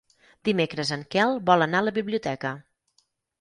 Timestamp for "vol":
1.51-1.67